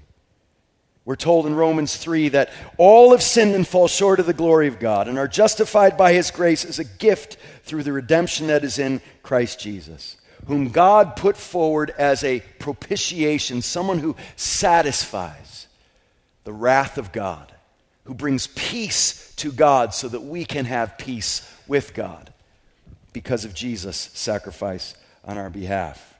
[1.04, 4.66] We're told in Romans 3 that all have sinned and fall short of the glory
[4.66, 8.64] of God and are justified by his grace as a gift through the redemption that
[8.64, 10.16] is in Christ Jesus,
[10.48, 15.55] whom God put forward as a propitiation, someone who satisfies
[16.47, 17.53] the wrath of God,
[18.05, 22.32] who brings peace to God so that we can have peace with God
[23.12, 24.94] because of Jesus' sacrifice
[25.24, 26.14] on our behalf.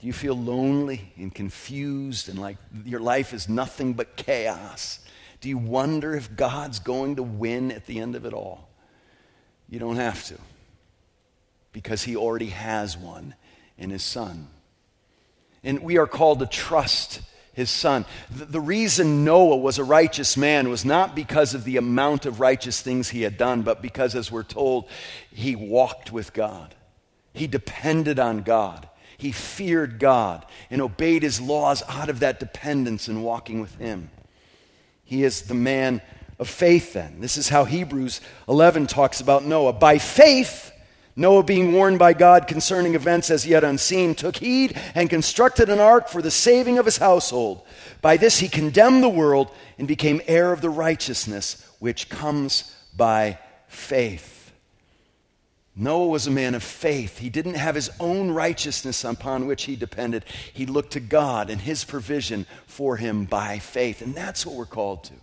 [0.00, 2.56] Do you feel lonely and confused and like
[2.86, 5.00] your life is nothing but chaos?
[5.42, 8.70] Do you wonder if God's going to win at the end of it all?
[9.68, 10.38] You don't have to,
[11.74, 13.34] because He already has won
[13.76, 14.48] in His Son.
[15.62, 17.20] And we are called to trust
[17.52, 18.06] his son.
[18.30, 22.80] The, reason Noah was a righteous man was not because of the amount of righteous
[22.80, 24.88] things he had done, but because, as we're told,
[25.30, 26.74] he walked with God.
[27.34, 28.88] He depended on God.
[29.18, 34.10] He feared God and obeyed his laws out of that dependence and walking with him.
[35.04, 36.00] He is the man
[36.38, 37.20] of faith, then.
[37.20, 39.74] This is how Hebrews 11 talks about Noah.
[39.74, 40.72] By faith,
[41.14, 45.78] Noah, being warned by God concerning events as yet unseen, took heed and constructed an
[45.78, 47.62] ark for the saving of his household.
[48.00, 53.38] By this he condemned the world and became heir of the righteousness which comes by
[53.68, 54.52] faith.
[55.74, 57.18] Noah was a man of faith.
[57.18, 60.24] He didn't have his own righteousness upon which he depended.
[60.52, 64.02] He looked to God and his provision for him by faith.
[64.02, 65.14] And that's what we're called to.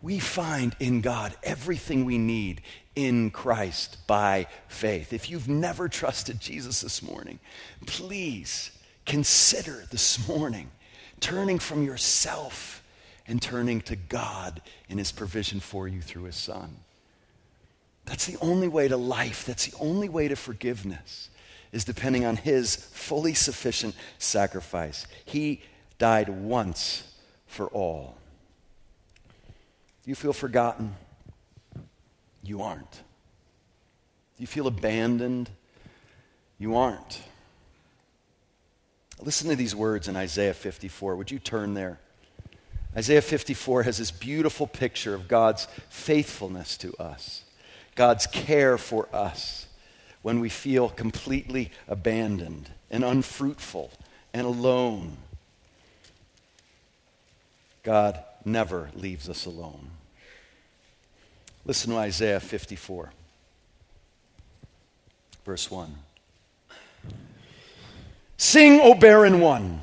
[0.00, 2.62] We find in God everything we need
[2.94, 5.12] in Christ by faith.
[5.12, 7.40] If you've never trusted Jesus this morning,
[7.86, 8.70] please
[9.04, 10.70] consider this morning
[11.20, 12.82] turning from yourself
[13.26, 16.76] and turning to God in His provision for you through His Son.
[18.04, 21.28] That's the only way to life, that's the only way to forgiveness,
[21.72, 25.06] is depending on His fully sufficient sacrifice.
[25.24, 25.60] He
[25.98, 27.02] died once
[27.46, 28.16] for all.
[30.08, 30.94] Do you feel forgotten?
[32.42, 32.90] You aren't.
[32.90, 35.50] Do you feel abandoned?
[36.58, 37.20] You aren't.
[39.20, 41.14] Listen to these words in Isaiah 54.
[41.14, 41.98] Would you turn there?
[42.96, 47.44] Isaiah 54 has this beautiful picture of God's faithfulness to us,
[47.94, 49.66] God's care for us
[50.22, 53.90] when we feel completely abandoned and unfruitful
[54.32, 55.18] and alone.
[57.82, 59.90] God never leaves us alone.
[61.68, 63.12] Listen to Isaiah 54,
[65.44, 65.94] verse 1.
[68.38, 69.82] Sing, O barren one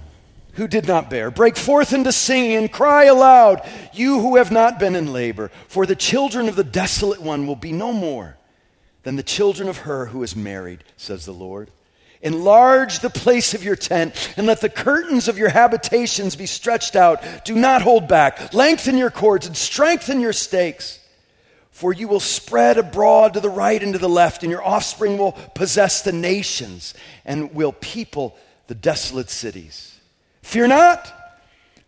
[0.54, 1.30] who did not bear.
[1.30, 3.62] Break forth into singing and cry aloud,
[3.94, 7.56] you who have not been in labor, for the children of the desolate one will
[7.56, 8.36] be no more
[9.04, 11.70] than the children of her who is married, says the Lord.
[12.20, 16.96] Enlarge the place of your tent, and let the curtains of your habitations be stretched
[16.96, 17.46] out.
[17.46, 18.56] Do not hold back.
[18.56, 21.00] Lengthen your cords and strengthen your stakes.
[21.76, 25.18] For you will spread abroad to the right and to the left, and your offspring
[25.18, 26.94] will possess the nations
[27.26, 30.00] and will people the desolate cities.
[30.42, 31.14] Fear not,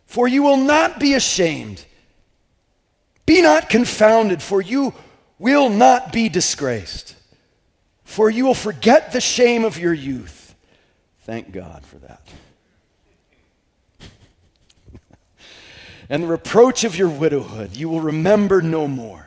[0.06, 1.86] for you will not be ashamed.
[3.26, 4.94] Be not confounded, for you
[5.40, 7.16] will not be disgraced.
[8.04, 10.54] For you will forget the shame of your youth.
[11.22, 12.28] Thank God for that.
[16.10, 19.27] and the reproach of your widowhood you will remember no more.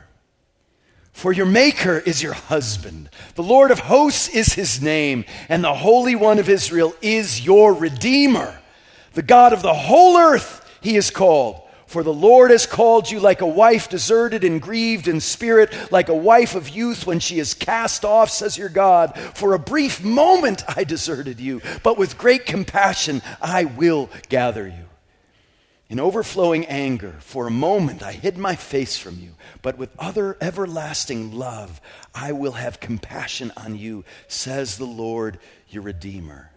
[1.11, 3.09] For your Maker is your husband.
[3.35, 7.73] The Lord of hosts is his name, and the Holy One of Israel is your
[7.73, 8.59] Redeemer.
[9.13, 11.61] The God of the whole earth he is called.
[11.85, 16.07] For the Lord has called you like a wife deserted and grieved in spirit, like
[16.07, 19.19] a wife of youth when she is cast off, says your God.
[19.35, 24.90] For a brief moment I deserted you, but with great compassion I will gather you.
[25.91, 30.37] In overflowing anger, for a moment I hid my face from you, but with other
[30.39, 31.81] everlasting love
[32.15, 35.37] I will have compassion on you, says the Lord
[35.67, 36.49] your Redeemer.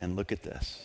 [0.00, 0.84] And look at this.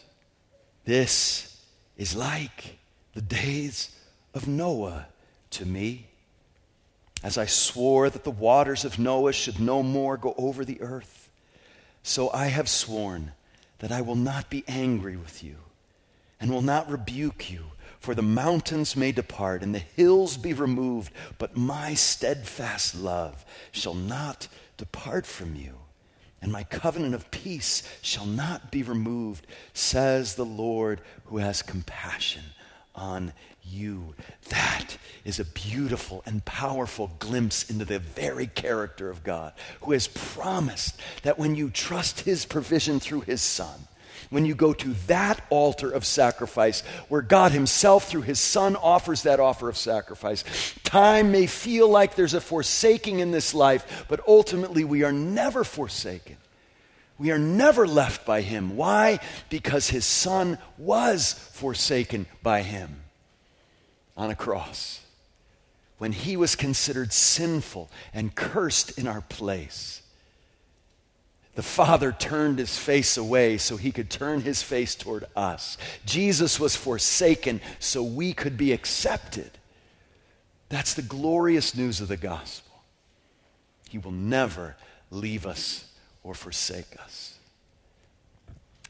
[0.86, 1.60] This
[1.98, 2.78] is like
[3.16, 3.90] the days
[4.36, 5.08] of Noah
[5.50, 6.06] to me.
[7.24, 11.32] As I swore that the waters of Noah should no more go over the earth,
[12.04, 13.32] so I have sworn
[13.80, 15.56] that I will not be angry with you
[16.40, 17.66] and will not rebuke you.
[18.00, 23.96] For the mountains may depart and the hills be removed, but my steadfast love shall
[23.96, 25.74] not depart from you,
[26.42, 32.44] and my covenant of peace shall not be removed, says the Lord who has compassion
[32.94, 33.34] on
[33.64, 34.14] you.
[34.50, 40.08] That is a beautiful and powerful glimpse into the very character of God, who has
[40.08, 43.88] promised that when you trust his provision through his Son,
[44.30, 49.24] when you go to that altar of sacrifice where God Himself, through His Son, offers
[49.24, 50.44] that offer of sacrifice.
[50.84, 55.64] Time may feel like there's a forsaking in this life, but ultimately we are never
[55.64, 56.38] forsaken.
[57.18, 58.76] We are never left by Him.
[58.76, 59.20] Why?
[59.50, 63.02] Because His Son was forsaken by Him
[64.16, 65.02] on a cross
[65.98, 70.02] when He was considered sinful and cursed in our place
[71.58, 75.80] The Father turned his face away so he could turn his face toward us.
[76.06, 79.50] Jesus was forsaken so we could be accepted.
[80.70, 82.84] That's the glorious news of the gospel.
[83.90, 84.76] He will never
[85.10, 85.92] leave us
[86.22, 87.37] or forsake us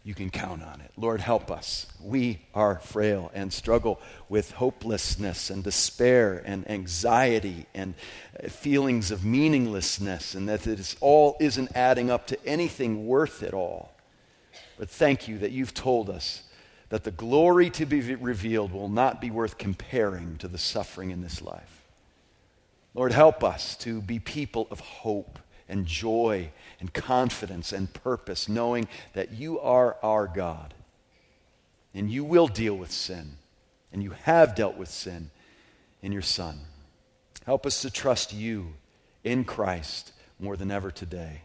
[0.07, 0.89] you can count on it.
[0.95, 1.85] Lord, help us.
[2.01, 3.99] We are frail and struggle
[4.29, 7.93] with hopelessness and despair and anxiety and
[8.41, 13.43] uh, feelings of meaninglessness, and that it is all isn't adding up to anything worth
[13.43, 13.91] it all.
[14.79, 16.43] But thank you that you've told us
[16.87, 21.21] that the glory to be revealed will not be worth comparing to the suffering in
[21.21, 21.83] this life.
[22.93, 25.37] Lord, help us to be people of hope
[25.69, 30.73] and joy and confidence and purpose, knowing that you are our God
[31.97, 33.37] and you will deal with sin,
[33.91, 35.31] and you have dealt with sin
[36.03, 36.59] in your Son.
[37.45, 38.73] Help us to trust you
[39.23, 41.41] in Christ more than ever today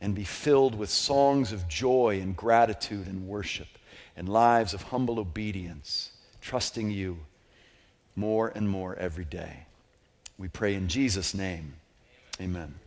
[0.00, 3.68] and be filled with songs of joy and gratitude and worship
[4.16, 6.10] and lives of humble obedience,
[6.40, 7.18] trusting you
[8.16, 9.66] more and more every day.
[10.36, 11.74] We pray in Jesus' name.
[12.40, 12.79] Amen.